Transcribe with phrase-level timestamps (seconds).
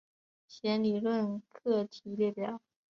[0.47, 2.59] 弦理论课题列表。